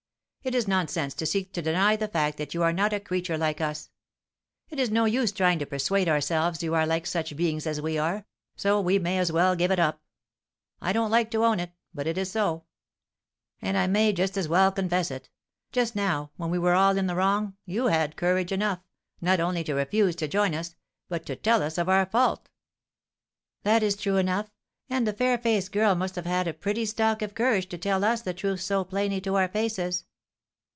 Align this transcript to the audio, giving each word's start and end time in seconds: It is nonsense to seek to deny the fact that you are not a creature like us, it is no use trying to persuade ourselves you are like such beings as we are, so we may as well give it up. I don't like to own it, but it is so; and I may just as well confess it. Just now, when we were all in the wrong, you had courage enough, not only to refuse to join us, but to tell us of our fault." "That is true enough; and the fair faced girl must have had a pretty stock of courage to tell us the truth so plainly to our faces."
It 0.43 0.55
is 0.55 0.67
nonsense 0.67 1.13
to 1.13 1.27
seek 1.27 1.53
to 1.53 1.61
deny 1.61 1.95
the 1.95 2.07
fact 2.07 2.39
that 2.39 2.55
you 2.55 2.63
are 2.63 2.73
not 2.73 2.93
a 2.93 2.99
creature 2.99 3.37
like 3.37 3.61
us, 3.61 3.91
it 4.69 4.79
is 4.79 4.89
no 4.89 5.05
use 5.05 5.31
trying 5.31 5.59
to 5.59 5.67
persuade 5.67 6.09
ourselves 6.09 6.63
you 6.63 6.73
are 6.73 6.87
like 6.87 7.05
such 7.05 7.35
beings 7.37 7.67
as 7.67 7.79
we 7.79 7.99
are, 7.99 8.25
so 8.55 8.81
we 8.81 8.97
may 8.97 9.19
as 9.19 9.31
well 9.31 9.55
give 9.55 9.69
it 9.69 9.77
up. 9.77 10.01
I 10.81 10.93
don't 10.93 11.11
like 11.11 11.29
to 11.29 11.45
own 11.45 11.59
it, 11.59 11.73
but 11.93 12.07
it 12.07 12.17
is 12.17 12.31
so; 12.31 12.63
and 13.61 13.77
I 13.77 13.85
may 13.85 14.13
just 14.13 14.35
as 14.35 14.47
well 14.47 14.71
confess 14.71 15.11
it. 15.11 15.29
Just 15.71 15.95
now, 15.95 16.31
when 16.37 16.49
we 16.49 16.57
were 16.57 16.73
all 16.73 16.97
in 16.97 17.05
the 17.05 17.13
wrong, 17.13 17.55
you 17.67 17.85
had 17.85 18.15
courage 18.17 18.51
enough, 18.51 18.79
not 19.21 19.39
only 19.39 19.63
to 19.65 19.75
refuse 19.75 20.15
to 20.15 20.27
join 20.27 20.55
us, 20.55 20.73
but 21.07 21.23
to 21.27 21.35
tell 21.35 21.61
us 21.61 21.77
of 21.77 21.87
our 21.87 22.07
fault." 22.07 22.49
"That 23.61 23.83
is 23.83 23.95
true 23.95 24.17
enough; 24.17 24.49
and 24.89 25.05
the 25.05 25.13
fair 25.13 25.37
faced 25.37 25.71
girl 25.71 25.93
must 25.93 26.15
have 26.15 26.25
had 26.25 26.47
a 26.47 26.53
pretty 26.55 26.85
stock 26.87 27.21
of 27.21 27.35
courage 27.35 27.67
to 27.69 27.77
tell 27.77 28.03
us 28.03 28.23
the 28.23 28.33
truth 28.33 28.61
so 28.61 28.83
plainly 28.83 29.21
to 29.21 29.35
our 29.35 29.47
faces." 29.47 30.05